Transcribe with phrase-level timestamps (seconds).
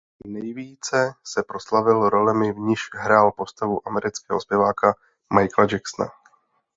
[0.25, 4.93] Nejvíce se proslavil rolemi v nichž hrál postavu amerického zpěváka
[5.33, 6.09] Michaela Jacksona.